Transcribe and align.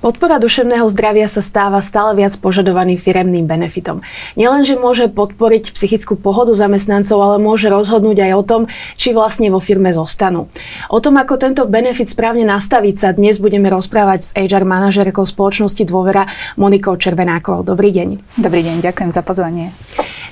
Podpora 0.00 0.40
duševného 0.40 0.88
zdravia 0.88 1.28
sa 1.28 1.44
stáva 1.44 1.84
stále 1.84 2.16
viac 2.16 2.32
požadovaným 2.40 2.96
firemným 2.96 3.44
benefitom. 3.44 4.00
Nielenže 4.32 4.80
môže 4.80 5.12
podporiť 5.12 5.76
psychickú 5.76 6.16
pohodu 6.16 6.56
zamestnancov, 6.56 7.20
ale 7.20 7.36
môže 7.36 7.68
rozhodnúť 7.68 8.24
aj 8.24 8.32
o 8.32 8.42
tom, 8.48 8.62
či 8.96 9.12
vlastne 9.12 9.52
vo 9.52 9.60
firme 9.60 9.92
zostanú. 9.92 10.48
O 10.88 11.04
tom, 11.04 11.20
ako 11.20 11.36
tento 11.36 11.68
benefit 11.68 12.08
správne 12.08 12.48
nastaviť 12.48 12.94
sa 12.96 13.12
dnes 13.12 13.36
budeme 13.36 13.68
rozprávať 13.68 14.20
s 14.24 14.30
HR 14.32 14.64
manažerkou 14.64 15.28
spoločnosti 15.28 15.84
Dôvera 15.84 16.24
Monikou 16.56 16.96
Červenákovou. 16.96 17.60
Dobrý 17.60 17.92
deň. 17.92 18.40
Dobrý 18.40 18.64
deň, 18.64 18.80
ďakujem 18.80 19.12
za 19.12 19.20
pozvanie. 19.20 19.68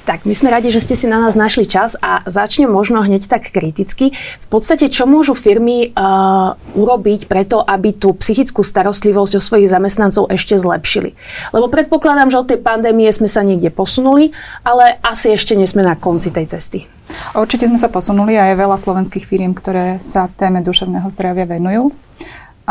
Tak, 0.09 0.25
my 0.25 0.33
sme 0.33 0.49
radi, 0.49 0.73
že 0.73 0.81
ste 0.81 0.97
si 0.97 1.05
na 1.05 1.21
nás 1.21 1.37
našli 1.37 1.69
čas 1.69 1.93
a 2.01 2.25
začnem 2.25 2.73
možno 2.73 3.05
hneď 3.05 3.29
tak 3.29 3.53
kriticky. 3.53 4.17
V 4.17 4.47
podstate, 4.49 4.89
čo 4.89 5.05
môžu 5.05 5.37
firmy 5.37 5.93
uh, 5.93 6.57
urobiť 6.73 7.29
preto, 7.29 7.61
aby 7.61 7.93
tú 7.93 8.17
psychickú 8.17 8.65
starostlivosť 8.65 9.37
o 9.37 9.41
svojich 9.59 9.75
zamestnancov 9.75 10.31
ešte 10.31 10.55
zlepšili? 10.55 11.19
Lebo 11.51 11.67
predpokladám, 11.67 12.31
že 12.31 12.39
od 12.39 12.47
tej 12.47 12.63
pandémie 12.63 13.11
sme 13.11 13.27
sa 13.27 13.43
niekde 13.43 13.75
posunuli, 13.75 14.31
ale 14.63 15.03
asi 15.03 15.35
ešte 15.35 15.59
nie 15.59 15.67
sme 15.67 15.83
na 15.83 15.99
konci 15.99 16.31
tej 16.31 16.47
cesty. 16.55 16.87
Určite 17.35 17.67
sme 17.67 17.75
sa 17.75 17.91
posunuli 17.91 18.39
a 18.39 18.55
je 18.55 18.63
veľa 18.63 18.79
slovenských 18.79 19.27
firiem, 19.27 19.51
ktoré 19.51 19.99
sa 19.99 20.31
téme 20.31 20.63
duševného 20.63 21.11
zdravia 21.11 21.51
venujú. 21.51 21.91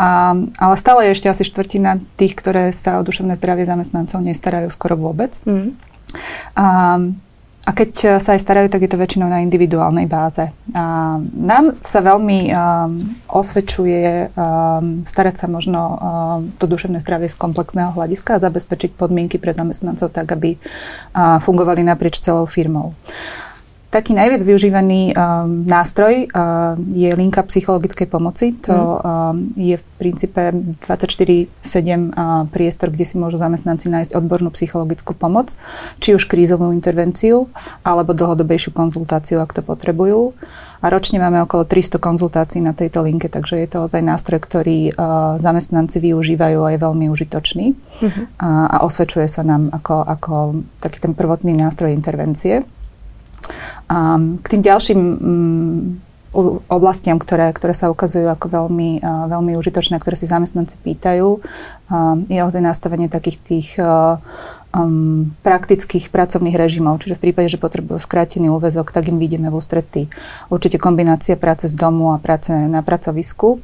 A, 0.00 0.32
ale 0.56 0.74
stále 0.80 1.10
je 1.10 1.14
ešte 1.20 1.28
asi 1.28 1.44
štvrtina 1.44 2.00
tých, 2.16 2.32
ktoré 2.38 2.72
sa 2.72 2.96
o 2.96 3.04
duševné 3.04 3.36
zdravie 3.36 3.68
zamestnancov 3.68 4.24
nestarajú 4.24 4.72
skoro 4.72 4.96
vôbec. 4.96 5.36
Mm. 5.44 5.76
A, 6.56 6.64
a 7.66 7.70
keď 7.74 7.90
e, 8.00 8.06
sa 8.22 8.36
aj 8.36 8.40
starajú, 8.40 8.68
tak 8.70 8.86
je 8.86 8.90
to 8.92 9.00
väčšinou 9.00 9.26
na 9.26 9.42
individuálnej 9.42 10.06
báze. 10.06 10.52
A 10.72 11.18
nám 11.22 11.74
sa 11.82 12.00
veľmi 12.00 12.48
um, 12.48 13.16
osvedčuje 13.28 14.30
um, 14.32 15.02
starať 15.02 15.34
sa 15.42 15.46
možno 15.50 15.80
um, 15.80 15.96
to 16.56 16.70
duševné 16.70 17.02
zdravie 17.02 17.26
z 17.26 17.36
komplexného 17.36 17.92
hľadiska 17.92 18.38
a 18.38 18.42
zabezpečiť 18.44 18.94
podmienky 18.94 19.36
pre 19.42 19.50
zamestnancov 19.52 20.14
tak, 20.14 20.28
aby 20.32 20.54
uh, 20.54 21.42
fungovali 21.42 21.82
naprieč 21.82 22.22
celou 22.22 22.46
firmou. 22.46 22.94
Taký 23.88 24.12
najviac 24.12 24.44
využívaný 24.44 25.16
um, 25.16 25.64
nástroj 25.64 26.28
uh, 26.28 26.76
je 26.92 27.08
linka 27.16 27.40
psychologickej 27.40 28.04
pomoci. 28.04 28.52
To 28.68 28.76
mm. 28.76 29.00
um, 29.00 29.36
je 29.56 29.80
v 29.80 29.84
princípe 29.96 30.52
24-7 30.84 31.48
uh, 31.56 32.44
priestor, 32.52 32.92
kde 32.92 33.08
si 33.08 33.16
môžu 33.16 33.40
zamestnanci 33.40 33.88
nájsť 33.88 34.12
odbornú 34.12 34.52
psychologickú 34.52 35.16
pomoc, 35.16 35.56
či 36.04 36.12
už 36.12 36.28
krízovú 36.28 36.68
intervenciu, 36.68 37.48
alebo 37.80 38.12
dlhodobejšiu 38.12 38.76
konzultáciu, 38.76 39.40
ak 39.40 39.56
to 39.56 39.64
potrebujú. 39.64 40.36
A 40.84 40.92
ročne 40.92 41.16
máme 41.16 41.40
okolo 41.48 41.64
300 41.64 41.96
konzultácií 41.96 42.60
na 42.60 42.76
tejto 42.76 43.00
linke, 43.00 43.32
takže 43.32 43.56
je 43.56 43.68
to 43.72 43.88
ozaj 43.88 44.04
nástroj, 44.04 44.44
ktorý 44.44 44.92
uh, 44.92 45.40
zamestnanci 45.40 45.96
využívajú 46.12 46.60
a 46.60 46.76
je 46.76 46.84
veľmi 46.84 47.08
užitočný. 47.08 47.72
Mm-hmm. 47.72 48.24
A, 48.36 48.48
a 48.68 48.76
osvedčuje 48.84 49.24
sa 49.32 49.40
nám 49.40 49.72
ako, 49.72 50.04
ako 50.04 50.34
taký 50.76 51.00
ten 51.00 51.16
prvotný 51.16 51.56
nástroj 51.56 51.88
intervencie. 51.88 52.68
A 53.88 54.20
k 54.44 54.46
tým 54.46 54.62
ďalším 54.62 55.00
mm, 55.00 55.80
oblastiam, 56.68 57.16
ktoré, 57.16 57.48
ktoré 57.56 57.72
sa 57.72 57.88
ukazujú 57.88 58.28
ako 58.28 58.46
veľmi, 58.52 59.00
veľmi 59.02 59.56
užitočné, 59.56 59.96
ktoré 59.96 60.12
si 60.12 60.28
zamestnanci 60.28 60.76
pýtajú, 60.84 61.40
je 62.28 62.40
ozaj 62.44 62.60
nastavenie 62.60 63.08
takých 63.08 63.38
tých 63.40 63.68
um, 64.72 65.32
praktických 65.40 66.12
pracovných 66.12 66.56
režimov. 66.56 67.00
Čiže 67.00 67.16
v 67.16 67.30
prípade, 67.30 67.48
že 67.48 67.60
potrebujú 67.60 67.96
skrátený 67.96 68.52
úvezok, 68.52 68.92
tak 68.92 69.08
im 69.08 69.16
vidíme 69.16 69.48
v 69.48 69.58
ústretí. 69.58 70.02
Určite 70.52 70.76
kombinácia 70.76 71.40
práce 71.40 71.68
z 71.68 71.74
domu 71.74 72.12
a 72.12 72.20
práce 72.20 72.52
na 72.52 72.84
pracovisku 72.84 73.60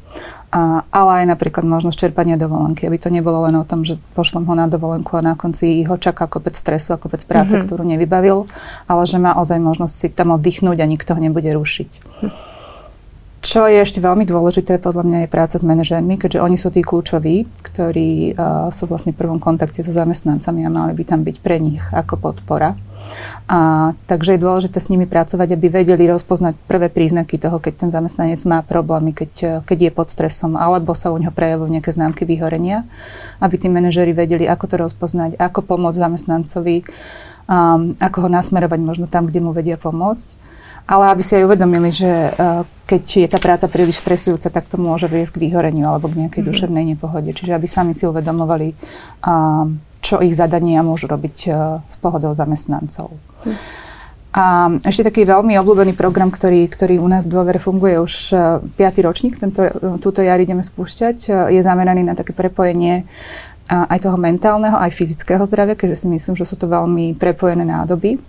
a, 0.55 0.87
ale 0.89 1.11
aj 1.25 1.35
napríklad 1.35 1.67
možnosť 1.67 1.99
čerpania 2.09 2.39
dovolenky, 2.39 2.87
aby 2.87 2.97
to 2.97 3.11
nebolo 3.11 3.45
len 3.45 3.59
o 3.59 3.67
tom, 3.67 3.83
že 3.83 3.99
pošlem 4.15 4.47
ho 4.47 4.55
na 4.55 4.71
dovolenku 4.71 5.19
a 5.19 5.27
na 5.27 5.35
konci 5.35 5.83
ho 5.85 5.99
čaká 5.99 6.31
kopec 6.31 6.55
stresu 6.55 6.95
a 6.95 7.01
kopec 7.01 7.21
práce, 7.27 7.53
mm-hmm. 7.53 7.67
ktorú 7.69 7.83
nevybavil, 7.83 8.47
ale 8.87 9.03
že 9.05 9.19
má 9.19 9.35
ozaj 9.35 9.59
možnosť 9.59 9.95
si 9.95 10.09
tam 10.15 10.33
oddychnúť 10.33 10.79
a 10.81 10.87
nikto 10.87 11.19
ho 11.19 11.21
nebude 11.21 11.51
rušiť. 11.51 11.91
Čo 13.55 13.71
je 13.71 13.79
ešte 13.79 14.03
veľmi 14.03 14.27
dôležité, 14.27 14.83
podľa 14.83 15.07
mňa, 15.07 15.19
je 15.23 15.31
práca 15.31 15.55
s 15.55 15.63
manažérmi, 15.63 16.19
keďže 16.19 16.43
oni 16.43 16.59
sú 16.59 16.75
tí 16.75 16.83
kľúčoví, 16.83 17.47
ktorí 17.63 18.35
uh, 18.35 18.67
sú 18.75 18.91
vlastne 18.91 19.15
v 19.15 19.23
prvom 19.23 19.39
kontakte 19.39 19.79
so 19.79 19.95
zamestnancami 19.95 20.67
a 20.67 20.75
mali 20.75 20.91
by 20.91 21.07
tam 21.07 21.23
byť 21.23 21.37
pre 21.39 21.63
nich 21.63 21.79
ako 21.95 22.19
podpora. 22.19 22.75
A, 23.47 23.95
takže 24.11 24.35
je 24.35 24.43
dôležité 24.43 24.83
s 24.83 24.91
nimi 24.91 25.07
pracovať, 25.07 25.55
aby 25.55 25.71
vedeli 25.71 26.03
rozpoznať 26.11 26.59
prvé 26.67 26.91
príznaky 26.91 27.39
toho, 27.39 27.63
keď 27.63 27.87
ten 27.87 27.91
zamestnanec 27.95 28.43
má 28.43 28.59
problémy, 28.67 29.15
keď, 29.15 29.63
keď 29.63 29.79
je 29.87 29.91
pod 29.95 30.11
stresom, 30.11 30.59
alebo 30.59 30.91
sa 30.99 31.15
u 31.15 31.21
neho 31.23 31.31
prejavujú 31.31 31.71
nejaké 31.71 31.95
známky 31.95 32.27
vyhorenia, 32.27 32.83
aby 33.39 33.55
tí 33.55 33.71
manažeri 33.71 34.11
vedeli, 34.11 34.51
ako 34.51 34.67
to 34.67 34.77
rozpoznať, 34.83 35.39
ako 35.39 35.63
pomôcť 35.63 36.03
zamestnancovi, 36.03 36.83
um, 37.47 37.95
ako 38.03 38.19
ho 38.19 38.29
nasmerovať 38.35 38.81
možno 38.83 39.07
tam, 39.07 39.31
kde 39.31 39.47
mu 39.47 39.55
vedia 39.55 39.79
pomôcť. 39.79 40.43
Ale 40.91 41.15
aby 41.15 41.23
si 41.23 41.39
aj 41.39 41.45
uvedomili, 41.45 41.93
že 41.93 42.09
uh, 42.35 42.65
keď 42.85 43.03
je 43.25 43.29
tá 43.29 43.41
práca 43.41 43.65
príliš 43.67 44.05
stresujúca, 44.05 44.53
tak 44.53 44.69
to 44.69 44.77
môže 44.77 45.09
viesť 45.09 45.41
k 45.41 45.43
vyhoreniu 45.49 45.89
alebo 45.89 46.13
k 46.13 46.25
nejakej 46.25 46.45
mm-hmm. 46.45 46.53
duševnej 46.53 46.85
nepohode. 46.97 47.33
Čiže 47.33 47.57
aby 47.57 47.65
sami 47.65 47.97
si 47.97 48.05
uvedomovali, 48.05 48.77
čo 50.05 50.21
ich 50.21 50.37
zadania 50.37 50.85
môžu 50.85 51.09
robiť 51.09 51.37
uh, 51.49 51.81
s 51.89 51.97
pohodou 51.97 52.37
zamestnancov. 52.37 53.17
Hm. 53.49 53.57
A 54.35 54.67
ešte 54.83 55.07
taký 55.07 55.23
veľmi 55.25 55.55
obľúbený 55.63 55.95
program, 55.95 56.29
ktorý, 56.29 56.67
ktorý 56.67 56.99
u 56.99 57.07
nás 57.07 57.31
v 57.31 57.39
dôvere 57.39 57.57
funguje 57.57 57.97
už 57.97 58.15
uh, 58.37 58.61
5. 58.77 59.07
ročník, 59.09 59.41
tento, 59.41 59.65
uh, 59.65 59.97
túto 59.97 60.21
jar 60.21 60.37
ideme 60.37 60.61
spúšťať, 60.61 61.49
je 61.49 61.61
zameraný 61.65 62.05
na 62.05 62.13
také 62.13 62.37
prepojenie 62.37 63.09
aj 63.65 64.05
toho 64.05 64.21
mentálneho, 64.21 64.77
aj 64.77 64.93
fyzického 64.93 65.41
zdravia, 65.49 65.73
keďže 65.73 66.05
si 66.05 66.07
myslím, 66.13 66.37
že 66.37 66.45
sú 66.45 66.61
to 66.61 66.69
veľmi 66.69 67.17
prepojené 67.17 67.65
nádoby. 67.65 68.21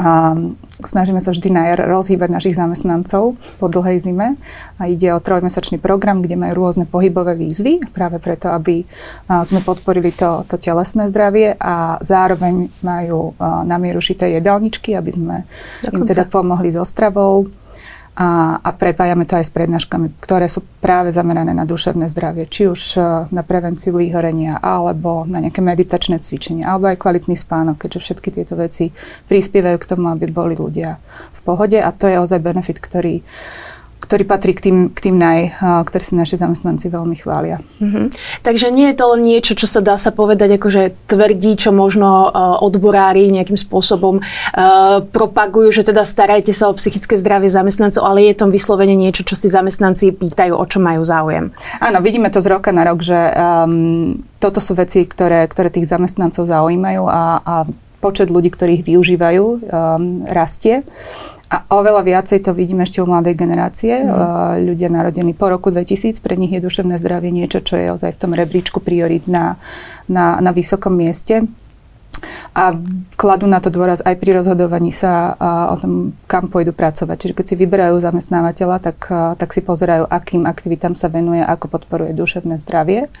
A 0.00 0.32
snažíme 0.80 1.20
sa 1.20 1.36
vždy 1.36 1.48
na 1.52 1.72
jar 1.72 1.84
rozhýbať 1.84 2.28
našich 2.32 2.56
zamestnancov 2.56 3.36
po 3.60 3.66
dlhej 3.68 4.08
zime. 4.08 4.40
A 4.80 4.88
ide 4.88 5.12
o 5.12 5.20
trojmesačný 5.20 5.76
program, 5.76 6.24
kde 6.24 6.40
majú 6.40 6.64
rôzne 6.64 6.88
pohybové 6.88 7.36
výzvy, 7.36 7.92
práve 7.92 8.16
preto, 8.18 8.48
aby 8.48 8.88
sme 9.28 9.60
podporili 9.60 10.12
to, 10.16 10.48
to 10.48 10.56
telesné 10.56 11.12
zdravie 11.12 11.54
a 11.60 12.00
zároveň 12.00 12.72
majú 12.80 13.36
na 13.40 13.76
mieru 13.76 14.00
šité 14.00 14.32
jedálničky, 14.40 14.96
aby 14.96 15.10
sme 15.12 15.36
Dokonca. 15.84 15.94
im 15.94 16.02
teda 16.08 16.24
pomohli 16.26 16.72
so 16.72 16.82
stravou 16.82 17.46
a, 18.12 18.60
a 18.60 18.70
prepájame 18.76 19.24
to 19.24 19.40
aj 19.40 19.48
s 19.48 19.52
prednáškami, 19.56 20.20
ktoré 20.20 20.44
sú 20.44 20.60
práve 20.84 21.08
zamerané 21.08 21.56
na 21.56 21.64
duševné 21.64 22.12
zdravie, 22.12 22.44
či 22.44 22.68
už 22.68 22.80
e, 22.96 23.00
na 23.32 23.40
prevenciu 23.40 23.96
vyhorenia, 23.96 24.60
alebo 24.60 25.24
na 25.24 25.40
nejaké 25.40 25.64
meditačné 25.64 26.20
cvičenia, 26.20 26.68
alebo 26.68 26.92
aj 26.92 27.00
kvalitný 27.00 27.40
spánok, 27.40 27.80
keďže 27.80 28.04
všetky 28.04 28.28
tieto 28.28 28.52
veci 28.60 28.92
prispievajú 29.32 29.76
k 29.80 29.88
tomu, 29.88 30.12
aby 30.12 30.28
boli 30.28 30.52
ľudia 30.52 31.00
v 31.32 31.40
pohode. 31.40 31.80
A 31.80 31.88
to 31.88 32.04
je 32.04 32.20
ozaj 32.20 32.44
benefit, 32.44 32.84
ktorý 32.84 33.24
ktorý 34.02 34.26
patrí 34.26 34.52
k 34.52 34.68
tým, 34.68 34.78
k 34.90 34.98
tým 34.98 35.16
naj, 35.16 35.62
ktoré 35.86 36.02
si 36.02 36.18
naši 36.18 36.34
zamestnanci 36.34 36.90
veľmi 36.90 37.14
chvália. 37.14 37.62
Mm-hmm. 37.78 38.06
Takže 38.42 38.74
nie 38.74 38.90
je 38.90 38.98
to 38.98 39.04
len 39.14 39.22
niečo, 39.22 39.54
čo 39.54 39.70
sa 39.70 39.78
dá 39.78 39.94
sa 39.94 40.10
povedať, 40.10 40.58
akože 40.58 41.06
tvrdí, 41.06 41.54
čo 41.54 41.70
možno 41.70 42.26
uh, 42.26 42.58
odborári 42.58 43.30
nejakým 43.30 43.54
spôsobom 43.54 44.18
uh, 44.18 45.00
propagujú, 45.06 45.70
že 45.70 45.86
teda 45.86 46.02
starajte 46.02 46.50
sa 46.50 46.66
o 46.66 46.74
psychické 46.74 47.14
zdravie 47.14 47.46
zamestnancov, 47.46 48.02
ale 48.02 48.26
je 48.26 48.42
to 48.42 48.50
vyslovene 48.50 48.98
niečo, 48.98 49.22
čo 49.22 49.38
si 49.38 49.46
zamestnanci 49.46 50.10
pýtajú, 50.18 50.58
o 50.58 50.64
čo 50.66 50.82
majú 50.82 51.06
záujem. 51.06 51.54
Áno, 51.78 52.02
vidíme 52.02 52.26
to 52.34 52.42
z 52.42 52.50
roka 52.50 52.74
na 52.74 52.82
rok, 52.82 52.98
že 53.06 53.16
um, 53.16 54.18
toto 54.42 54.58
sú 54.58 54.74
veci, 54.74 55.06
ktoré, 55.06 55.46
ktoré 55.46 55.70
tých 55.70 55.86
zamestnancov 55.86 56.50
zaujímajú 56.50 57.06
a, 57.06 57.22
a 57.38 57.54
počet 58.02 58.34
ľudí, 58.34 58.50
ktorí 58.50 58.82
ich 58.82 58.84
využívajú, 58.90 59.44
um, 59.46 59.60
rastie. 60.26 60.82
A 61.52 61.68
oveľa 61.68 62.00
viacej 62.00 62.48
to 62.48 62.56
vidíme 62.56 62.88
ešte 62.88 63.04
u 63.04 63.06
mladej 63.06 63.36
generácie. 63.36 64.00
Mm. 64.00 64.64
Ľudia 64.64 64.88
narodení 64.88 65.36
po 65.36 65.52
roku 65.52 65.68
2000, 65.68 66.24
pre 66.24 66.40
nich 66.40 66.48
je 66.48 66.64
duševné 66.64 66.96
zdravie 66.96 67.28
niečo, 67.28 67.60
čo 67.60 67.76
je 67.76 67.92
ozaj 67.92 68.16
v 68.16 68.20
tom 68.24 68.32
rebríčku 68.32 68.80
priorit 68.80 69.28
na, 69.28 69.60
na, 70.08 70.40
na 70.40 70.50
vysokom 70.56 70.96
mieste. 70.96 71.44
A 72.56 72.72
kladú 73.20 73.44
na 73.48 73.60
to 73.60 73.68
dôraz 73.68 74.00
aj 74.00 74.16
pri 74.16 74.40
rozhodovaní 74.40 74.92
sa 74.92 75.36
o 75.72 75.76
tom, 75.76 75.92
kam 76.24 76.48
pôjdu 76.48 76.72
pracovať. 76.72 77.16
Čiže 77.20 77.36
keď 77.36 77.44
si 77.44 77.54
vyberajú 77.60 77.96
zamestnávateľa, 78.00 78.76
tak, 78.80 78.98
tak 79.36 79.48
si 79.52 79.60
pozerajú, 79.60 80.08
akým 80.08 80.48
aktivitám 80.48 80.96
sa 80.96 81.12
venuje, 81.12 81.44
ako 81.44 81.68
podporuje 81.68 82.16
duševné 82.16 82.56
zdravie. 82.60 83.12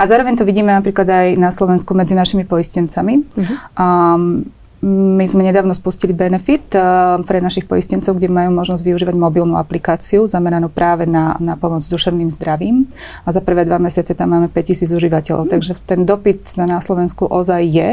A 0.00 0.02
zároveň 0.08 0.40
to 0.40 0.48
vidíme 0.48 0.72
napríklad 0.72 1.04
aj 1.04 1.28
na 1.36 1.52
Slovensku 1.52 1.92
medzi 1.92 2.16
našimi 2.16 2.48
poistencami. 2.48 3.20
Mm-hmm. 3.20 3.56
Um, 3.76 4.48
my 4.80 5.28
sme 5.28 5.44
nedávno 5.44 5.76
spustili 5.76 6.16
benefit 6.16 6.72
uh, 6.72 7.20
pre 7.28 7.44
našich 7.44 7.68
poistencov, 7.68 8.16
kde 8.16 8.32
majú 8.32 8.48
možnosť 8.56 8.80
využívať 8.80 9.12
mobilnú 9.12 9.60
aplikáciu 9.60 10.24
zameranú 10.24 10.72
práve 10.72 11.04
na, 11.04 11.36
na 11.36 11.52
pomoc 11.52 11.84
s 11.84 11.92
duševným 11.92 12.32
zdravím. 12.32 12.88
A 13.24 13.28
za 13.28 13.44
prvé 13.44 13.68
dva 13.68 13.76
mesiace 13.76 14.16
tam 14.16 14.32
máme 14.32 14.48
5000 14.48 14.88
užívateľov. 14.96 15.44
Mm. 15.44 15.52
Takže 15.52 15.72
ten 15.84 16.08
dopyt 16.08 16.56
na 16.56 16.80
Slovensku 16.80 17.28
ozaj 17.28 17.62
je 17.68 17.88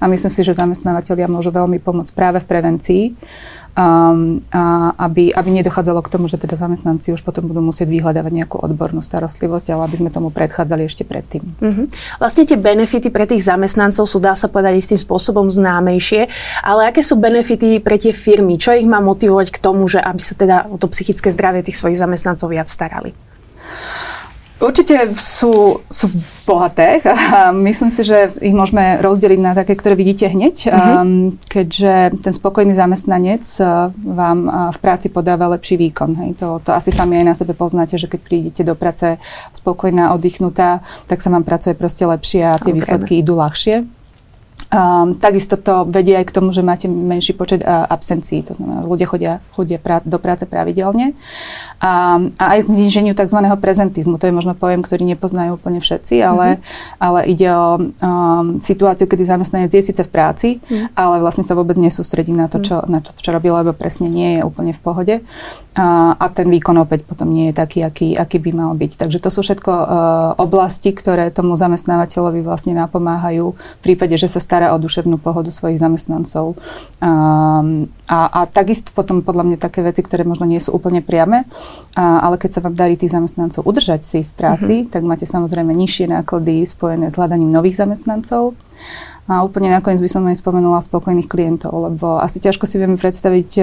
a 0.00 0.04
myslím 0.08 0.32
si, 0.32 0.40
že 0.40 0.56
zamestnávateľia 0.56 1.28
môžu 1.28 1.52
veľmi 1.52 1.76
pomôcť 1.76 2.12
práve 2.16 2.40
v 2.40 2.48
prevencii 2.48 3.02
um, 3.74 4.42
a 4.50 4.92
aby, 4.96 5.34
aby 5.34 5.48
nedochádzalo 5.62 6.00
k 6.02 6.12
tomu, 6.12 6.26
že 6.26 6.40
teda 6.40 6.56
zamestnanci 6.58 7.14
už 7.14 7.22
potom 7.22 7.46
budú 7.46 7.62
musieť 7.62 7.90
vyhľadávať 7.90 8.32
nejakú 8.32 8.56
odbornú 8.58 9.02
starostlivosť, 9.02 9.72
ale 9.74 9.86
aby 9.86 9.96
sme 9.98 10.10
tomu 10.10 10.28
predchádzali 10.34 10.82
ešte 10.86 11.06
predtým. 11.06 11.42
Uh-huh. 11.60 11.86
Vlastne 12.18 12.46
tie 12.46 12.58
benefity 12.58 13.08
pre 13.10 13.26
tých 13.26 13.46
zamestnancov 13.46 14.06
sú, 14.06 14.18
dá 14.18 14.34
sa 14.34 14.50
povedať, 14.50 14.80
istým 14.80 15.00
spôsobom 15.00 15.48
známejšie, 15.48 16.30
ale 16.64 16.90
aké 16.90 17.00
sú 17.00 17.18
benefity 17.18 17.78
pre 17.82 17.96
tie 17.96 18.14
firmy? 18.14 18.58
Čo 18.58 18.76
ich 18.76 18.86
má 18.86 18.98
motivovať 18.98 19.54
k 19.54 19.58
tomu, 19.62 19.86
že 19.86 20.02
aby 20.02 20.20
sa 20.20 20.34
teda 20.34 20.70
o 20.70 20.76
to 20.76 20.90
psychické 20.90 21.30
zdravie 21.30 21.64
tých 21.64 21.78
svojich 21.78 21.98
zamestnancov 21.98 22.50
viac 22.50 22.66
starali? 22.66 23.14
Určite 24.60 25.16
sú, 25.16 25.80
sú 25.88 26.06
bohaté 26.44 27.00
a 27.32 27.48
myslím 27.48 27.88
si, 27.88 28.04
že 28.04 28.28
ich 28.44 28.52
môžeme 28.52 29.00
rozdeliť 29.00 29.40
na 29.40 29.56
také, 29.56 29.72
ktoré 29.72 29.96
vidíte 29.96 30.28
hneď, 30.28 30.68
mm-hmm. 30.68 31.48
keďže 31.48 32.20
ten 32.20 32.32
spokojný 32.36 32.76
zamestnanec 32.76 33.40
eh, 33.40 33.88
vám 33.96 34.38
eh, 34.44 34.52
v 34.76 34.78
práci 34.84 35.08
podáva 35.08 35.48
lepší 35.56 35.80
výkon. 35.80 36.12
Hej. 36.12 36.30
To, 36.44 36.60
to 36.60 36.76
asi 36.76 36.92
sami 36.92 37.16
aj 37.24 37.26
na 37.32 37.34
sebe 37.34 37.56
poznáte, 37.56 37.96
že 37.96 38.04
keď 38.04 38.20
prídete 38.20 38.60
do 38.60 38.76
práce 38.76 39.16
spokojná, 39.56 40.12
oddychnutá, 40.12 40.84
tak 41.08 41.24
sa 41.24 41.32
vám 41.32 41.48
pracuje 41.48 41.72
proste 41.72 42.04
lepšie 42.04 42.44
a 42.44 42.60
tie 42.60 42.76
výsledky 42.76 43.24
idú 43.24 43.40
ľahšie. 43.40 43.99
Um, 44.70 45.18
takisto 45.18 45.58
to 45.58 45.82
vedie 45.82 46.14
aj 46.14 46.30
k 46.30 46.34
tomu, 46.38 46.54
že 46.54 46.62
máte 46.62 46.86
menší 46.86 47.34
počet 47.34 47.66
uh, 47.66 47.90
absencií, 47.90 48.46
to 48.46 48.54
znamená, 48.54 48.86
ľudia 48.86 49.10
chodia, 49.10 49.32
chodia 49.50 49.82
prá- 49.82 50.06
do 50.06 50.14
práce 50.22 50.46
pravidelne. 50.46 51.18
A, 51.82 52.22
a 52.38 52.44
aj 52.54 52.70
zníženiu 52.70 53.18
tzv. 53.18 53.42
prezentizmu, 53.58 54.22
to 54.22 54.30
je 54.30 54.36
možno 54.36 54.54
pojem, 54.54 54.86
ktorý 54.86 55.02
nepoznajú 55.10 55.58
úplne 55.58 55.82
všetci, 55.82 56.22
ale, 56.22 56.62
mm-hmm. 56.62 57.02
ale 57.02 57.20
ide 57.26 57.48
o 57.50 57.66
um, 57.82 58.62
situáciu, 58.62 59.10
kedy 59.10 59.26
zamestnanec 59.26 59.74
je 59.74 59.82
síce 59.82 60.02
v 60.06 60.10
práci, 60.12 60.48
mm. 60.62 60.94
ale 60.94 61.18
vlastne 61.18 61.42
sa 61.42 61.58
vôbec 61.58 61.74
nesústredí 61.74 62.30
na 62.30 62.46
to, 62.46 62.60
mhm. 62.60 62.64
čo, 62.64 62.76
mm. 62.78 62.86
na 62.86 62.98
to, 63.02 63.10
čo 63.16 63.34
robí, 63.34 63.50
lebo 63.50 63.74
presne 63.74 64.06
nie 64.06 64.38
je 64.38 64.46
úplne 64.46 64.70
v 64.70 64.80
pohode. 64.84 65.14
A, 65.74 66.18
a 66.18 66.26
ten 66.34 66.50
výkon 66.50 66.76
opäť 66.82 67.06
potom 67.06 67.30
nie 67.30 67.50
je 67.50 67.54
taký, 67.56 67.80
aký, 67.86 68.18
aký 68.18 68.42
by 68.42 68.50
mal 68.52 68.72
byť. 68.74 69.00
Takže 69.00 69.22
to 69.22 69.30
sú 69.30 69.40
všetko 69.46 69.72
uh, 69.72 69.86
oblasti, 70.36 70.90
ktoré 70.90 71.30
tomu 71.30 71.54
zamestnávateľovi 71.54 72.42
vlastne 72.42 72.74
napomáhajú 72.74 73.54
v 73.54 73.80
prípade, 73.80 74.18
že 74.18 74.26
sa 74.26 74.42
stará 74.42 74.59
stará 74.60 74.76
o 74.76 74.82
duševnú 74.84 75.16
pohodu 75.16 75.48
svojich 75.48 75.80
zamestnancov. 75.80 76.52
Um, 77.00 77.88
a, 78.04 78.28
a 78.28 78.40
takisto 78.44 78.92
potom 78.92 79.24
podľa 79.24 79.48
mňa 79.48 79.56
také 79.56 79.80
veci, 79.80 80.04
ktoré 80.04 80.28
možno 80.28 80.44
nie 80.44 80.60
sú 80.60 80.76
úplne 80.76 81.00
priame, 81.00 81.48
a, 81.96 82.20
ale 82.20 82.36
keď 82.36 82.50
sa 82.52 82.60
vám 82.60 82.76
darí 82.76 83.00
tých 83.00 83.16
zamestnancov 83.16 83.64
udržať 83.64 84.04
si 84.04 84.20
v 84.20 84.32
práci, 84.36 84.74
mm-hmm. 84.84 84.92
tak 84.92 85.02
máte 85.08 85.24
samozrejme 85.24 85.72
nižšie 85.72 86.12
náklady 86.12 86.68
spojené 86.68 87.08
s 87.08 87.16
hľadaním 87.16 87.48
nových 87.48 87.80
zamestnancov. 87.80 88.52
A 89.30 89.46
úplne 89.46 89.70
nakoniec 89.70 90.02
by 90.02 90.10
som 90.10 90.26
aj 90.26 90.42
spomenula 90.42 90.82
spokojných 90.82 91.30
klientov, 91.30 91.70
lebo 91.70 92.18
asi 92.18 92.42
ťažko 92.42 92.66
si 92.66 92.82
vieme 92.82 92.98
predstaviť, 92.98 93.50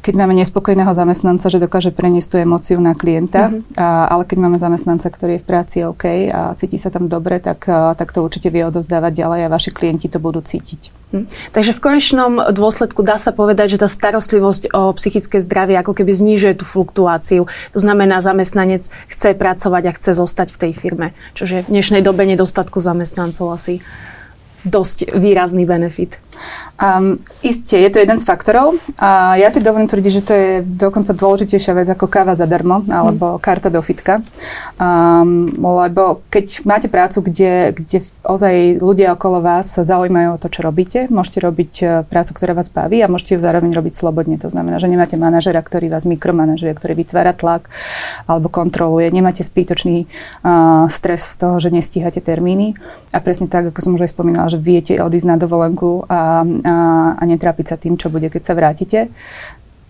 keď 0.00 0.14
máme 0.16 0.32
nespokojného 0.40 0.88
zamestnanca, 0.96 1.52
že 1.52 1.60
dokáže 1.60 1.92
preniesť 1.92 2.28
tú 2.32 2.36
emóciu 2.40 2.80
na 2.80 2.96
klienta, 2.96 3.52
mm-hmm. 3.52 3.76
a, 3.76 4.08
ale 4.08 4.24
keď 4.24 4.40
máme 4.40 4.56
zamestnanca, 4.56 5.12
ktorý 5.12 5.36
je 5.36 5.42
v 5.44 5.48
práci 5.52 5.76
OK 5.84 6.32
a 6.32 6.56
cíti 6.56 6.80
sa 6.80 6.88
tam 6.88 7.12
dobre, 7.12 7.44
tak, 7.44 7.68
e, 7.68 7.92
tak 7.92 8.08
to 8.16 8.24
určite 8.24 8.48
vie 8.48 8.64
odozdávať 8.64 9.20
ďalej 9.20 9.40
a 9.44 9.52
vaši 9.52 9.68
klienti 9.68 10.08
to 10.08 10.16
budú 10.16 10.40
cítiť. 10.40 11.12
Hm. 11.12 11.28
Takže 11.52 11.76
v 11.76 11.80
konečnom 11.84 12.32
dôsledku 12.48 13.04
dá 13.04 13.20
sa 13.20 13.36
povedať, 13.36 13.76
že 13.76 13.84
tá 13.84 13.88
starostlivosť 13.90 14.72
o 14.72 14.96
psychické 14.96 15.44
zdravie 15.44 15.76
ako 15.76 15.92
keby 15.92 16.08
znižuje 16.16 16.56
tú 16.56 16.64
fluktuáciu. 16.64 17.44
To 17.76 17.78
znamená, 17.82 18.24
zamestnanec 18.24 18.88
chce 19.12 19.36
pracovať 19.36 19.82
a 19.90 19.92
chce 19.92 20.16
zostať 20.16 20.56
v 20.56 20.60
tej 20.64 20.72
firme, 20.72 21.12
čo 21.36 21.44
je 21.44 21.60
v 21.60 21.68
dnešnej 21.68 22.00
dobe 22.00 22.24
nedostatku 22.24 22.80
zamestnancov 22.80 23.52
asi 23.52 23.84
dosť 24.64 25.16
výrazný 25.16 25.64
benefit. 25.64 26.20
Um, 26.80 27.20
isté, 27.44 27.84
je 27.84 27.90
to 27.92 28.00
jeden 28.00 28.16
z 28.16 28.24
faktorov. 28.24 28.80
A 28.96 29.36
ja 29.36 29.52
si 29.52 29.60
dovolím 29.60 29.84
tvrdiť, 29.84 30.12
že 30.12 30.24
to 30.24 30.32
je 30.32 30.50
dokonca 30.64 31.12
dôležitejšia 31.12 31.76
vec 31.76 31.88
ako 31.92 32.08
káva 32.08 32.32
zadarmo 32.32 32.88
alebo 32.88 33.36
mm. 33.36 33.40
karta 33.44 33.68
do 33.68 33.84
fitka. 33.84 34.24
Um, 34.80 35.52
lebo 35.60 36.24
keď 36.32 36.64
máte 36.64 36.88
prácu, 36.88 37.20
kde, 37.20 37.76
kde 37.76 38.00
ozaj 38.24 38.80
ľudia 38.80 39.12
okolo 39.12 39.44
vás 39.44 39.76
sa 39.76 39.84
zaujímajú 39.84 40.28
o 40.36 40.40
to, 40.40 40.48
čo 40.48 40.60
robíte, 40.64 41.12
môžete 41.12 41.38
robiť 41.44 41.72
e, 41.80 41.84
prácu, 42.08 42.30
ktorá 42.32 42.56
vás 42.56 42.72
baví 42.72 43.04
a 43.04 43.12
môžete 43.12 43.36
ju 43.36 43.40
zároveň 43.44 43.76
robiť 43.76 43.94
slobodne. 44.00 44.40
To 44.40 44.48
znamená, 44.48 44.80
že 44.80 44.88
nemáte 44.88 45.20
manažera, 45.20 45.60
ktorý 45.60 45.92
vás 45.92 46.08
mikromanažuje, 46.08 46.72
ktorý 46.72 46.96
vytvára 46.96 47.36
tlak 47.36 47.68
alebo 48.24 48.48
kontroluje. 48.48 49.12
Nemáte 49.12 49.44
spýtočný 49.44 50.08
uh, 50.08 50.88
stres 50.88 51.36
z 51.36 51.44
toho, 51.44 51.56
že 51.60 51.68
nestíhate 51.68 52.24
termíny. 52.24 52.72
A 53.12 53.20
presne 53.20 53.52
tak, 53.52 53.68
ako 53.68 53.78
som 53.84 53.92
už 54.00 54.08
aj 54.08 54.12
spomínala, 54.16 54.48
že 54.50 54.58
viete 54.58 54.98
odísť 54.98 55.28
na 55.30 55.36
dovolenku 55.38 56.04
a 56.10 56.20
a, 56.20 56.74
a 57.16 57.22
netrápiť 57.24 57.66
sa 57.74 57.76
tým, 57.80 57.96
čo 57.96 58.12
bude, 58.12 58.28
keď 58.28 58.42
sa 58.44 58.54
vrátite, 58.56 58.98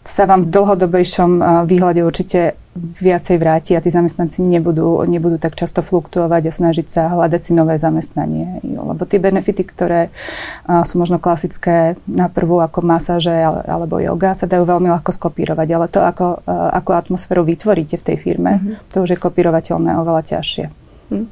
sa 0.01 0.25
vám 0.25 0.49
v 0.49 0.53
dlhodobejšom 0.57 1.31
výhľade 1.69 2.01
určite 2.01 2.57
viacej 2.81 3.37
vráti 3.37 3.77
a 3.77 3.85
tí 3.85 3.93
zamestnanci 3.93 4.41
nebudú, 4.41 5.05
nebudú 5.05 5.37
tak 5.37 5.59
často 5.61 5.85
fluktuovať 5.85 6.49
a 6.49 6.57
snažiť 6.57 6.87
sa 6.89 7.03
hľadať 7.13 7.41
si 7.43 7.53
nové 7.53 7.77
zamestnanie. 7.77 8.65
Lebo 8.65 9.05
tie 9.05 9.21
benefity, 9.21 9.61
ktoré 9.67 10.09
sú 10.65 10.97
možno 10.97 11.21
klasické 11.21 12.01
na 12.09 12.33
prvú 12.33 12.65
ako 12.65 12.81
masáže 12.81 13.35
alebo 13.69 14.01
yoga, 14.01 14.33
sa 14.33 14.49
dajú 14.49 14.65
veľmi 14.65 14.89
ľahko 14.89 15.13
skopírovať, 15.13 15.69
ale 15.69 15.87
to, 15.93 16.01
ako, 16.01 16.41
ako 16.49 16.91
atmosféru 16.97 17.45
vytvoríte 17.45 18.01
v 18.01 18.07
tej 18.07 18.17
firme, 18.17 18.57
mm-hmm. 18.57 18.89
to 18.89 19.05
už 19.05 19.13
je 19.13 19.19
kopírovateľné 19.21 20.01
oveľa 20.01 20.39
ťažšie. 20.39 20.80
Hm. 21.11 21.27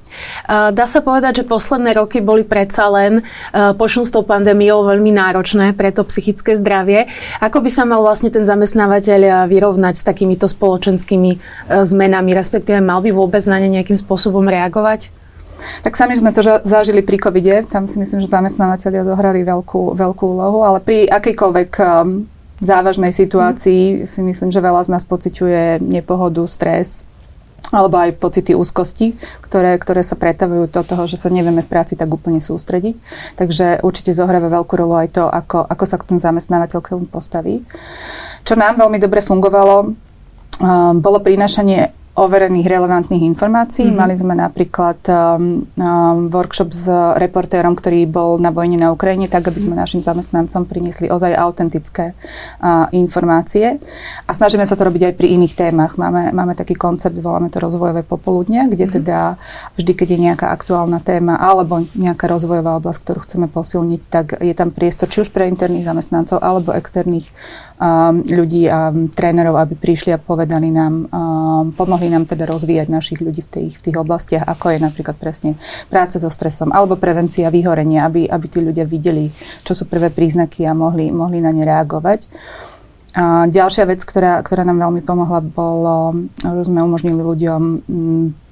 Dá 0.75 0.87
sa 0.91 0.99
povedať, 0.99 1.43
že 1.43 1.45
posledné 1.47 1.95
roky 1.95 2.19
boli 2.19 2.43
predsa 2.43 2.91
len 2.91 3.23
počnú 3.55 4.03
s 4.03 4.11
tou 4.11 4.27
pandémiou 4.27 4.83
veľmi 4.83 5.15
náročné 5.15 5.71
pre 5.79 5.95
to 5.95 6.03
psychické 6.11 6.59
zdravie. 6.59 7.07
Ako 7.39 7.63
by 7.63 7.71
sa 7.71 7.87
mal 7.87 8.03
vlastne 8.03 8.35
ten 8.35 8.43
zamestnávateľ 8.43 9.47
vyrovnať 9.47 9.95
s 9.95 10.03
takýmito 10.03 10.51
spoločenskými 10.51 11.39
zmenami, 11.71 12.31
respektíve 12.35 12.83
mal 12.83 12.99
by 13.07 13.15
vôbec 13.15 13.47
na 13.47 13.63
ne 13.63 13.71
nejakým 13.71 13.95
spôsobom 13.95 14.43
reagovať? 14.51 15.15
Tak 15.83 15.95
sami 15.99 16.15
sme 16.15 16.31
to 16.31 16.43
zažili 16.63 17.03
pri 17.03 17.19
covide, 17.19 17.67
tam 17.67 17.87
si 17.87 17.99
myslím, 17.99 18.23
že 18.23 18.31
zamestnávateľia 18.31 19.03
zohrali 19.07 19.43
veľkú, 19.43 19.95
veľkú 19.95 20.25
úlohu, 20.27 20.63
ale 20.63 20.79
pri 20.79 21.07
akejkoľvek 21.11 21.71
závažnej 22.59 23.15
situácii 23.15 24.07
si 24.07 24.21
myslím, 24.23 24.51
že 24.51 24.59
veľa 24.63 24.87
z 24.87 24.91
nás 24.91 25.07
pociťuje 25.07 25.83
nepohodu, 25.83 26.43
stres, 26.47 27.07
alebo 27.69 28.01
aj 28.01 28.17
pocity 28.17 28.57
úzkosti, 28.57 29.21
ktoré, 29.45 29.77
ktoré 29.77 30.01
sa 30.01 30.17
pretavujú 30.17 30.73
do 30.73 30.83
toho, 30.85 31.05
že 31.05 31.21
sa 31.21 31.29
nevieme 31.29 31.61
v 31.61 31.69
práci 31.69 32.01
tak 32.01 32.09
úplne 32.09 32.41
sústrediť. 32.41 32.97
Takže 33.37 33.85
určite 33.85 34.17
zohráva 34.17 34.49
veľkú 34.49 34.73
rolu 34.73 34.97
aj 34.97 35.09
to, 35.13 35.25
ako, 35.29 35.69
ako 35.69 35.85
sa 35.85 36.01
ten 36.01 36.17
zamestnávateľ 36.17 36.79
k 36.81 36.91
tomu 36.97 37.05
postaví. 37.05 37.61
Čo 38.49 38.57
nám 38.57 38.81
veľmi 38.81 38.97
dobre 38.97 39.21
fungovalo, 39.21 39.77
um, 39.85 40.95
bolo 40.97 41.19
prinášanie 41.21 41.93
overených 42.19 42.67
relevantných 42.67 43.23
informácií. 43.31 43.89
Mm-hmm. 43.89 44.01
Mali 44.03 44.15
sme 44.19 44.35
napríklad 44.35 44.99
um, 45.07 45.63
um, 45.79 46.27
workshop 46.29 46.71
s 46.75 46.91
reportérom, 47.15 47.79
ktorý 47.79 48.11
bol 48.11 48.43
na 48.43 48.51
vojne 48.51 48.75
na 48.75 48.91
Ukrajine, 48.91 49.31
tak 49.31 49.47
aby 49.47 49.63
sme 49.63 49.79
našim 49.79 50.03
zamestnancom 50.03 50.67
priniesli 50.67 51.07
ozaj 51.07 51.39
autentické 51.39 52.19
uh, 52.59 52.91
informácie. 52.91 53.79
A 54.27 54.31
snažíme 54.35 54.67
sa 54.67 54.75
to 54.75 54.91
robiť 54.91 55.13
aj 55.13 55.15
pri 55.15 55.39
iných 55.39 55.55
témach. 55.55 55.95
Máme, 55.95 56.35
máme 56.35 56.59
taký 56.59 56.75
koncept, 56.75 57.15
voláme 57.15 57.55
to 57.55 57.63
rozvojové 57.63 58.03
popoludne, 58.03 58.67
kde 58.67 58.91
mm-hmm. 58.91 58.99
teda 58.99 59.19
vždy, 59.79 59.93
keď 59.95 60.09
je 60.11 60.19
nejaká 60.19 60.47
aktuálna 60.51 60.99
téma 60.99 61.39
alebo 61.39 61.87
nejaká 61.95 62.27
rozvojová 62.27 62.83
oblasť, 62.83 62.99
ktorú 63.07 63.21
chceme 63.23 63.47
posilniť, 63.47 64.03
tak 64.11 64.27
je 64.43 64.55
tam 64.59 64.75
priestor 64.75 65.07
či 65.07 65.23
už 65.23 65.31
pre 65.31 65.47
interných 65.47 65.87
zamestnancov 65.87 66.43
alebo 66.43 66.75
externých 66.75 67.31
ľudí 68.27 68.67
a 68.67 68.91
trénerov, 68.91 69.55
aby 69.55 69.79
prišli 69.79 70.11
a 70.11 70.19
povedali 70.19 70.75
nám, 70.75 71.07
um, 71.07 71.71
pomohli 71.71 72.11
nám 72.11 72.27
teda 72.27 72.43
rozvíjať 72.51 72.91
našich 72.91 73.23
ľudí 73.23 73.47
v 73.47 73.51
tých, 73.51 73.73
v 73.79 73.85
tých 73.87 73.97
oblastiach, 73.97 74.45
ako 74.51 74.75
je 74.75 74.79
napríklad 74.83 75.15
presne 75.15 75.55
práca 75.87 76.19
so 76.19 76.27
stresom 76.27 76.75
alebo 76.75 76.99
prevencia 76.99 77.47
vyhorenia, 77.55 78.03
aby, 78.11 78.27
aby 78.27 78.47
tí 78.51 78.59
ľudia 78.59 78.83
videli, 78.83 79.31
čo 79.63 79.79
sú 79.79 79.87
prvé 79.87 80.11
príznaky 80.11 80.67
a 80.67 80.75
mohli, 80.75 81.15
mohli 81.15 81.39
na 81.39 81.55
ne 81.55 81.63
reagovať. 81.63 82.27
A 83.19 83.49
ďalšia 83.49 83.89
vec, 83.89 84.05
ktorá, 84.05 84.43
ktorá 84.45 84.69
nám 84.69 84.85
veľmi 84.85 85.01
pomohla, 85.01 85.41
bolo, 85.41 86.29
že 86.39 86.69
sme 86.69 86.85
umožnili 86.85 87.19
ľuďom 87.19 87.63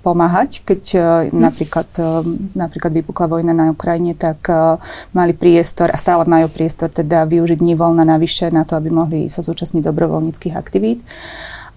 pomáhať. 0.06 0.62
Keď 0.62 0.82
mm. 0.94 1.34
napríklad, 1.34 1.90
e, 1.98 2.10
napríklad 2.54 2.94
vypukla 2.94 3.26
vojna 3.26 3.50
na 3.50 3.74
Ukrajine, 3.74 4.14
tak 4.14 4.46
e, 4.46 4.78
mali 5.10 5.34
priestor 5.34 5.90
a 5.90 5.98
stále 5.98 6.22
majú 6.22 6.46
priestor 6.46 6.94
teda 6.94 7.26
využiť 7.26 7.58
dní 7.58 7.74
voľna 7.74 8.06
navyše 8.06 8.54
na 8.54 8.62
to, 8.62 8.78
aby 8.78 8.94
mohli 8.94 9.26
sa 9.26 9.42
zúčastniť 9.42 9.82
dobrovoľníckých 9.82 10.54
aktivít. 10.54 11.02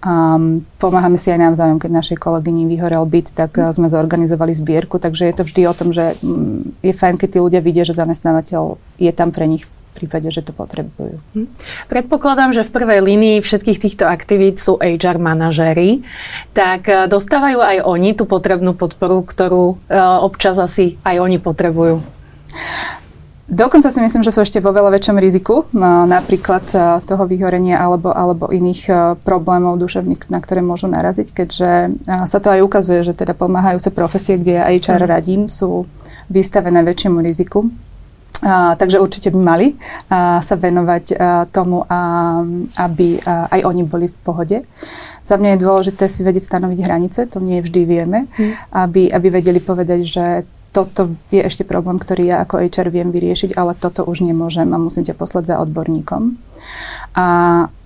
A 0.00 0.40
pomáhame 0.80 1.20
si 1.20 1.28
aj 1.28 1.52
navzájom, 1.52 1.76
keď 1.76 1.90
našej 1.92 2.16
kolegyni 2.16 2.64
vyhorel 2.64 3.04
byt, 3.04 3.36
tak 3.36 3.52
sme 3.76 3.84
zorganizovali 3.92 4.56
zbierku, 4.56 4.96
takže 4.96 5.28
je 5.28 5.34
to 5.36 5.44
vždy 5.44 5.62
o 5.68 5.76
tom, 5.76 5.92
že 5.92 6.16
je 6.80 6.92
fajn, 6.96 7.20
keď 7.20 7.28
tí 7.36 7.38
ľudia 7.44 7.60
vidia, 7.60 7.84
že 7.84 7.92
zamestnávateľ 7.92 8.80
je 8.96 9.12
tam 9.12 9.28
pre 9.28 9.44
nich 9.44 9.68
v 9.68 9.72
prípade, 9.94 10.30
že 10.32 10.40
to 10.40 10.54
potrebujú. 10.54 11.20
Hm. 11.36 11.48
Predpokladám, 11.90 12.56
že 12.56 12.64
v 12.64 12.74
prvej 12.74 13.00
línii 13.04 13.36
všetkých 13.44 13.78
týchto 13.78 14.04
aktivít 14.08 14.56
sú 14.56 14.80
HR 14.80 15.20
manažéri, 15.20 16.06
tak 16.56 16.88
eh, 16.88 17.06
dostávajú 17.10 17.60
aj 17.60 17.76
oni 17.84 18.16
tú 18.16 18.24
potrebnú 18.24 18.72
podporu, 18.72 19.20
ktorú 19.26 19.76
eh, 19.76 19.98
občas 20.24 20.56
asi 20.56 20.96
aj 21.04 21.16
oni 21.20 21.36
potrebujú. 21.36 22.00
Dokonca 23.50 23.90
si 23.90 23.98
myslím, 23.98 24.22
že 24.22 24.30
sú 24.30 24.46
ešte 24.46 24.62
vo 24.62 24.70
veľa 24.70 24.94
väčšom 24.94 25.18
riziku, 25.18 25.66
napríklad 26.06 26.70
toho 27.02 27.24
vyhorenia 27.26 27.82
alebo, 27.82 28.14
alebo 28.14 28.46
iných 28.46 28.86
problémov 29.26 29.74
duševných, 29.74 30.30
na 30.30 30.38
ktoré 30.38 30.62
môžu 30.62 30.86
naraziť, 30.86 31.34
keďže 31.34 31.70
sa 32.06 32.38
to 32.38 32.46
aj 32.46 32.62
ukazuje, 32.62 33.02
že 33.02 33.10
teda 33.10 33.34
pomáhajúce 33.34 33.90
profesie, 33.90 34.38
kde 34.38 34.54
ja 34.54 34.70
HR 34.70 35.02
mhm. 35.02 35.10
radím, 35.10 35.42
sú 35.50 35.90
vystavené 36.30 36.78
väčšiemu 36.86 37.18
riziku. 37.18 37.66
A, 38.40 38.72
takže 38.76 39.00
určite 39.00 39.28
by 39.28 39.40
mali 39.40 39.66
a, 40.08 40.40
sa 40.40 40.56
venovať 40.56 41.04
a, 41.12 41.16
tomu, 41.48 41.84
a, 41.84 42.40
aby 42.80 43.20
a, 43.20 43.52
aj 43.52 43.60
oni 43.68 43.82
boli 43.84 44.06
v 44.08 44.18
pohode. 44.24 44.58
Za 45.20 45.36
mňa 45.36 45.56
je 45.56 45.62
dôležité 45.62 46.04
si 46.08 46.24
vedieť 46.24 46.48
stanoviť 46.48 46.78
hranice, 46.80 47.28
to 47.28 47.44
nie 47.44 47.60
vždy 47.60 47.84
vieme, 47.84 48.24
hmm. 48.32 48.72
aby, 48.72 49.12
aby 49.12 49.28
vedeli 49.28 49.60
povedať, 49.60 50.00
že 50.08 50.24
toto 50.70 51.10
je 51.34 51.42
ešte 51.42 51.66
problém, 51.66 51.98
ktorý 51.98 52.30
ja 52.30 52.36
ako 52.46 52.62
HR 52.62 52.94
viem 52.94 53.10
vyriešiť, 53.10 53.58
ale 53.58 53.74
toto 53.74 54.06
už 54.06 54.22
nemôžem 54.22 54.70
a 54.70 54.78
musím 54.78 55.02
ťa 55.02 55.18
poslať 55.18 55.44
za 55.54 55.56
odborníkom. 55.58 56.38
A 57.18 57.26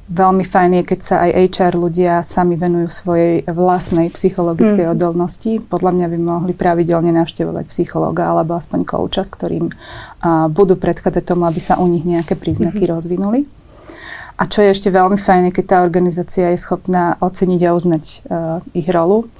veľmi 0.08 0.44
fajn 0.44 0.70
je, 0.80 0.82
keď 0.84 1.00
sa 1.00 1.16
aj 1.24 1.30
HR 1.48 1.74
ľudia 1.80 2.20
sami 2.20 2.60
venujú 2.60 2.88
svojej 2.92 3.46
vlastnej 3.48 4.12
psychologickej 4.12 4.84
mm. 4.88 4.92
odolnosti. 4.92 5.52
Podľa 5.64 5.90
mňa 5.96 6.06
by 6.12 6.18
mohli 6.20 6.52
pravidelne 6.52 7.12
navštevovať 7.16 7.64
psychológa 7.72 8.28
alebo 8.28 8.52
aspoň 8.52 8.84
kouča, 8.84 9.24
s 9.24 9.30
ktorým 9.32 9.72
a, 10.20 10.48
budú 10.52 10.76
predchádzať 10.76 11.24
tomu, 11.24 11.48
aby 11.48 11.60
sa 11.60 11.80
u 11.80 11.88
nich 11.88 12.04
nejaké 12.04 12.36
príznaky 12.36 12.84
mm-hmm. 12.84 12.94
rozvinuli. 12.94 13.40
A 14.34 14.50
čo 14.50 14.66
je 14.66 14.74
ešte 14.74 14.90
veľmi 14.90 15.14
fajn, 15.14 15.54
keď 15.54 15.64
tá 15.64 15.76
organizácia 15.86 16.50
je 16.50 16.58
schopná 16.58 17.14
oceniť 17.22 17.60
a 17.70 17.70
uznať 17.70 18.04
uh, 18.04 18.58
ich 18.74 18.90
rolu 18.90 19.30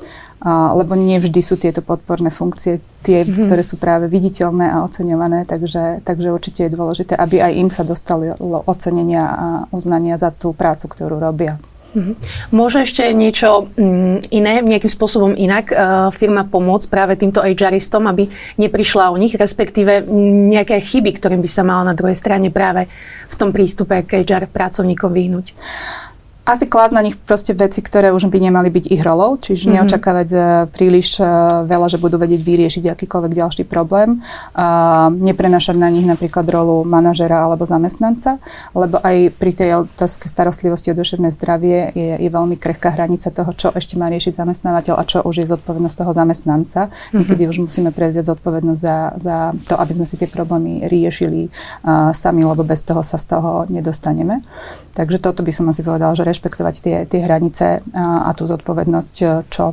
lebo 0.74 0.98
nie 0.98 1.20
vždy 1.20 1.40
sú 1.40 1.54
tieto 1.56 1.80
podporné 1.80 2.28
funkcie 2.28 2.82
tie, 3.04 3.22
mm-hmm. 3.22 3.44
ktoré 3.46 3.62
sú 3.62 3.76
práve 3.76 4.08
viditeľné 4.08 4.72
a 4.72 4.82
oceňované, 4.82 5.44
takže, 5.44 6.00
takže 6.02 6.32
určite 6.32 6.66
je 6.66 6.74
dôležité, 6.74 7.12
aby 7.14 7.44
aj 7.44 7.52
im 7.52 7.68
sa 7.68 7.84
dostali 7.84 8.32
ocenenia 8.64 9.24
a 9.24 9.46
uznania 9.70 10.16
za 10.16 10.32
tú 10.32 10.56
prácu, 10.56 10.88
ktorú 10.88 11.20
robia. 11.20 11.60
Mm-hmm. 11.94 12.14
Môže 12.50 12.82
ešte 12.82 13.06
niečo 13.14 13.70
mm, 13.78 14.34
iné, 14.34 14.58
nejakým 14.66 14.90
spôsobom 14.90 15.38
inak 15.38 15.70
uh, 15.70 16.10
firma 16.10 16.42
pomôcť 16.42 16.90
práve 16.90 17.14
týmto 17.14 17.38
HRistom, 17.38 18.10
aby 18.10 18.26
neprišla 18.58 19.14
o 19.14 19.16
nich, 19.16 19.38
respektíve 19.38 20.02
nejaké 20.50 20.82
chyby, 20.82 21.14
ktorým 21.14 21.38
by 21.38 21.50
sa 21.50 21.62
mala 21.62 21.86
na 21.86 21.94
druhej 21.94 22.18
strane 22.18 22.50
práve 22.50 22.90
v 23.30 23.34
tom 23.38 23.54
prístupe 23.54 24.02
k 24.02 24.26
HR 24.26 24.50
pracovníkom 24.50 25.14
vyhnúť? 25.14 25.54
Asi 26.44 26.68
klásť 26.68 26.92
na 26.92 27.00
nich 27.00 27.16
proste 27.16 27.56
veci, 27.56 27.80
ktoré 27.80 28.12
už 28.12 28.28
by 28.28 28.36
nemali 28.36 28.68
byť 28.68 28.84
ich 28.92 29.00
rolou, 29.00 29.40
čiže 29.40 29.64
mm-hmm. 29.64 29.76
neočakávať 29.80 30.28
uh, 30.36 30.40
príliš 30.68 31.16
uh, 31.16 31.64
veľa, 31.64 31.88
že 31.88 31.96
budú 31.96 32.20
vedieť 32.20 32.44
vyriešiť 32.44 32.84
akýkoľvek 32.84 33.32
ďalší 33.32 33.64
problém. 33.64 34.20
Uh, 34.52 35.08
neprenašať 35.08 35.72
na 35.80 35.88
nich 35.88 36.04
napríklad 36.04 36.44
rolu 36.52 36.84
manažera 36.84 37.48
alebo 37.48 37.64
zamestnanca, 37.64 38.36
lebo 38.76 39.00
aj 39.00 39.32
pri 39.40 39.52
tej 39.56 39.88
otázke 39.88 40.28
starostlivosti 40.28 40.92
o 40.92 40.94
duševné 40.94 41.32
zdravie 41.32 41.96
je, 41.96 42.12
je 42.20 42.28
veľmi 42.28 42.60
krehká 42.60 42.92
hranica 42.92 43.32
toho, 43.32 43.48
čo 43.56 43.72
ešte 43.72 43.96
má 43.96 44.12
riešiť 44.12 44.36
zamestnávateľ 44.36 44.94
a 45.00 45.08
čo 45.08 45.24
už 45.24 45.40
je 45.40 45.46
zodpovednosť 45.48 45.96
toho 45.96 46.12
zamestnanca. 46.12 46.92
Mm-hmm. 46.92 47.16
Niekedy 47.24 47.42
už 47.48 47.56
musíme 47.64 47.88
prevziať 47.88 48.36
zodpovednosť 48.36 48.80
za, 48.84 48.98
za 49.16 49.36
to, 49.64 49.80
aby 49.80 49.92
sme 49.96 50.04
si 50.04 50.20
tie 50.20 50.28
problémy 50.28 50.92
riešili 50.92 51.48
uh, 51.48 52.12
sami, 52.12 52.44
lebo 52.44 52.68
bez 52.68 52.84
toho 52.84 53.00
sa 53.00 53.16
z 53.16 53.32
toho 53.32 53.64
nedostaneme. 53.72 54.44
Takže 54.94 55.18
toto 55.18 55.42
by 55.42 55.50
som 55.50 55.66
asi 55.72 55.82
povedala, 55.82 56.14
že 56.14 56.33
rešpektovať 56.34 56.74
tie, 56.82 56.96
tie 57.06 57.20
hranice 57.22 57.78
a, 57.94 58.26
a 58.26 58.30
tú 58.34 58.50
zodpovednosť, 58.50 59.14
čo, 59.46 59.64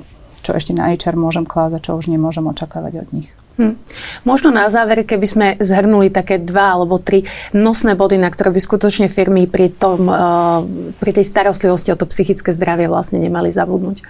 čo 0.46 0.52
ešte 0.54 0.78
na 0.78 0.94
HR 0.94 1.18
môžem 1.18 1.50
klásť 1.50 1.74
a 1.82 1.84
čo 1.84 1.98
už 1.98 2.14
nemôžem 2.14 2.46
očakávať 2.46 2.94
od 3.02 3.10
nich. 3.12 3.30
Hm. 3.60 3.76
Možno 4.24 4.48
na 4.50 4.72
záver, 4.72 5.04
keby 5.04 5.28
sme 5.28 5.48
zhrnuli 5.60 6.08
také 6.08 6.40
dva 6.40 6.80
alebo 6.80 6.98
tri 7.04 7.28
nosné 7.52 8.00
body, 8.00 8.16
na 8.16 8.32
ktoré 8.32 8.50
by 8.56 8.62
skutočne 8.64 9.12
firmy 9.12 9.46
pri, 9.46 9.70
tom, 9.76 10.08
uh, 10.08 10.64
pri 10.98 11.12
tej 11.12 11.28
starostlivosti 11.28 11.92
o 11.92 12.00
to 12.00 12.08
psychické 12.08 12.56
zdravie 12.56 12.88
vlastne 12.88 13.20
nemali 13.20 13.52
zabudnúť. 13.52 14.02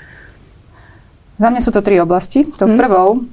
Za 1.41 1.47
mňa 1.49 1.61
sú 1.65 1.73
to 1.73 1.81
tri 1.81 1.97
oblasti. 1.97 2.45
To 2.61 2.69
hm. 2.69 2.77
prvou 2.77 3.25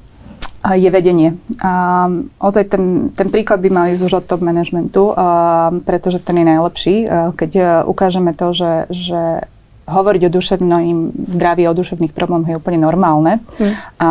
je 0.58 0.90
vedenie. 0.90 1.38
A 1.62 2.06
ozaj 2.42 2.64
ten, 2.74 3.14
ten 3.14 3.28
príklad 3.30 3.62
by 3.62 3.70
mal 3.70 3.86
ísť 3.94 4.02
už 4.04 4.14
od 4.20 4.26
top 4.26 4.42
managementu, 4.42 5.14
a, 5.14 5.70
pretože 5.86 6.18
ten 6.18 6.38
je 6.38 6.46
najlepší. 6.46 6.94
A 7.06 7.16
keď 7.30 7.82
ukážeme 7.86 8.34
to, 8.34 8.50
že, 8.50 8.72
že 8.90 9.46
hovoriť 9.88 10.22
o 10.28 10.34
duševnom 10.34 10.82
zdraví, 11.30 11.64
o 11.64 11.78
duševných 11.78 12.12
problémoch 12.12 12.50
je 12.50 12.58
úplne 12.58 12.82
normálne, 12.82 13.40
mm. 13.56 13.72
a, 14.02 14.08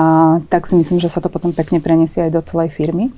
tak 0.47 0.65
si 0.65 0.79
myslím, 0.79 1.03
že 1.03 1.11
sa 1.11 1.19
to 1.19 1.27
potom 1.27 1.51
pekne 1.51 1.83
preniesie 1.83 2.25
aj 2.25 2.31
do 2.31 2.41
celej 2.41 2.71
firmy. 2.71 3.11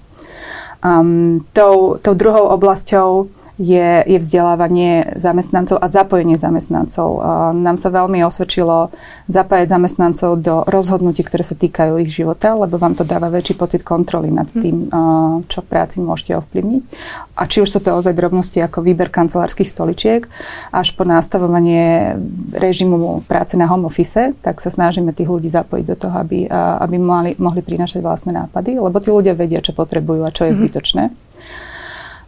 Um, 0.80 1.44
tou, 1.52 2.00
tou 2.00 2.16
druhou 2.16 2.56
oblasťou 2.56 3.28
je, 3.60 4.08
je 4.08 4.18
vzdelávanie 4.18 5.20
zamestnancov 5.20 5.84
a 5.84 5.92
zapojenie 5.92 6.40
zamestnancov. 6.40 7.20
Nám 7.60 7.76
sa 7.76 7.92
veľmi 7.92 8.24
osvedčilo 8.24 8.88
zapájať 9.28 9.68
zamestnancov 9.76 10.40
do 10.40 10.64
rozhodnutí, 10.64 11.28
ktoré 11.28 11.44
sa 11.44 11.60
týkajú 11.60 12.00
ich 12.00 12.08
života, 12.08 12.56
lebo 12.56 12.80
vám 12.80 12.96
to 12.96 13.04
dáva 13.04 13.28
väčší 13.28 13.60
pocit 13.60 13.84
kontroly 13.84 14.32
nad 14.32 14.48
hm. 14.48 14.60
tým, 14.64 14.78
čo 15.52 15.60
v 15.60 15.68
práci 15.68 16.00
môžete 16.00 16.40
ovplyvniť. 16.40 16.84
A 17.36 17.44
či 17.52 17.60
už 17.60 17.68
sú 17.68 17.80
to 17.84 17.92
ozaj 17.92 18.16
drobnosti 18.16 18.64
ako 18.64 18.80
výber 18.80 19.12
kancelárskych 19.12 19.68
stoličiek, 19.68 20.24
až 20.72 20.96
po 20.96 21.04
nastavovanie 21.04 22.16
režimu 22.56 23.28
práce 23.28 23.60
na 23.60 23.68
home 23.68 23.92
office, 23.92 24.32
tak 24.40 24.64
sa 24.64 24.72
snažíme 24.72 25.12
tých 25.12 25.28
ľudí 25.28 25.52
zapojiť 25.52 25.86
do 25.86 25.96
toho, 26.00 26.16
aby, 26.16 26.48
aby 26.80 26.96
mohli, 26.96 27.36
mohli 27.36 27.60
prinašať 27.60 28.00
vlastné 28.00 28.32
nápady, 28.32 28.80
lebo 28.80 29.04
tí 29.04 29.12
ľudia 29.12 29.36
vedia, 29.36 29.60
čo 29.60 29.76
potrebujú 29.76 30.24
a 30.24 30.32
čo 30.32 30.48
je 30.48 30.56
mm-hmm. 30.56 30.60
zbytočné. 30.64 31.04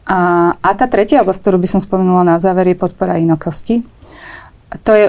A, 0.05 0.53
a 0.57 0.69
tá 0.73 0.85
tretia 0.89 1.21
oblasť, 1.21 1.41
ktorú 1.41 1.57
by 1.61 1.67
som 1.69 1.81
spomenula 1.81 2.25
na 2.25 2.37
záver, 2.41 2.73
je 2.73 2.77
podpora 2.81 3.21
inokosti. 3.21 3.85
To 4.81 4.91
je 4.95 5.05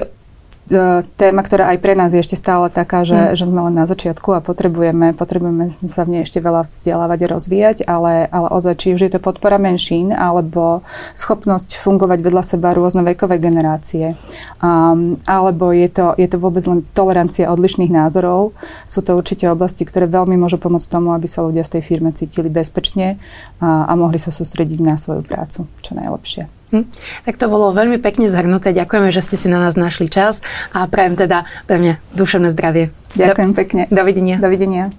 téma, 1.19 1.43
ktorá 1.43 1.75
aj 1.75 1.77
pre 1.83 1.91
nás 1.91 2.15
je 2.15 2.23
ešte 2.23 2.39
stále 2.39 2.71
taká, 2.71 3.03
že, 3.03 3.35
mm. 3.35 3.35
že 3.35 3.45
sme 3.51 3.67
len 3.67 3.75
na 3.75 3.83
začiatku 3.83 4.31
a 4.31 4.39
potrebujeme, 4.39 5.11
potrebujeme 5.11 5.67
sa 5.91 6.07
v 6.07 6.15
nej 6.15 6.21
ešte 6.23 6.39
veľa 6.39 6.63
vzdelávať 6.63 7.19
a 7.27 7.31
rozvíjať, 7.35 7.77
ale, 7.83 8.31
ale 8.31 8.47
ozaj, 8.47 8.79
či 8.79 8.87
už 8.95 9.03
je 9.03 9.11
to 9.11 9.19
podpora 9.19 9.59
menšín, 9.59 10.15
alebo 10.15 10.87
schopnosť 11.19 11.75
fungovať 11.75 12.19
vedľa 12.23 12.43
seba 12.47 12.71
rôzne 12.71 13.03
vekové 13.03 13.43
generácie, 13.43 14.15
um, 14.63 15.19
alebo 15.27 15.75
je 15.75 15.91
to, 15.91 16.15
je 16.15 16.27
to 16.31 16.39
vôbec 16.39 16.63
len 16.63 16.87
tolerancia 16.95 17.51
odlišných 17.51 17.91
názorov, 17.91 18.55
sú 18.87 19.03
to 19.03 19.19
určite 19.19 19.43
oblasti, 19.51 19.83
ktoré 19.83 20.07
veľmi 20.07 20.39
môžu 20.39 20.55
pomôcť 20.63 20.87
tomu, 20.87 21.11
aby 21.11 21.27
sa 21.27 21.43
ľudia 21.43 21.67
v 21.67 21.73
tej 21.75 21.81
firme 21.83 22.15
cítili 22.15 22.47
bezpečne 22.47 23.19
a, 23.59 23.83
a 23.83 23.93
mohli 23.99 24.15
sa 24.15 24.31
sústrediť 24.31 24.79
na 24.79 24.95
svoju 24.95 25.27
prácu 25.27 25.67
čo 25.83 25.91
najlepšie. 25.91 26.62
Hm. 26.73 26.89
Tak 27.29 27.37
to 27.37 27.45
bolo 27.53 27.69
veľmi 27.69 28.01
pekne 28.01 28.33
zhrnuté. 28.33 28.73
Ďakujeme, 28.73 29.13
že 29.13 29.21
ste 29.21 29.37
si 29.37 29.45
na 29.45 29.61
nás 29.61 29.77
našli 29.77 30.09
čas 30.09 30.41
a 30.73 30.89
prajem 30.89 31.13
teda 31.13 31.45
pevne 31.69 32.01
duševné 32.17 32.49
zdravie. 32.49 32.89
Ďakujem 33.13 33.51
Do, 33.53 33.57
pekne. 33.61 33.81
Dovidenia. 33.93 34.41
Dovidenia. 34.41 34.89